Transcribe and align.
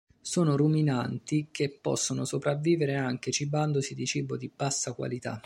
Sono 0.19 0.55
ruminanti 0.57 1.49
che 1.51 1.77
possono 1.79 2.25
sopravvivere 2.25 2.95
anche 2.95 3.29
cibandosi 3.31 3.93
di 3.93 4.07
cibo 4.07 4.35
di 4.35 4.47
bassa 4.51 4.93
qualità. 4.93 5.39